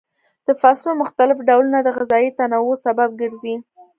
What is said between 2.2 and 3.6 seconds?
تنوع سبب ګرځي.